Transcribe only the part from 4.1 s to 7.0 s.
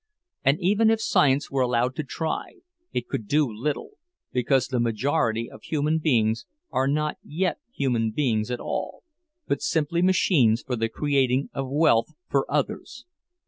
because the majority of human beings are